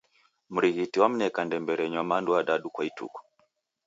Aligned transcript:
Mrighiti 0.53 0.97
wamneka 1.03 1.39
ndembe 1.45 1.71
renywa 1.79 2.03
mandu 2.11 2.31
adadu 2.39 2.67
kwa 2.73 2.83
ituku 2.89 3.19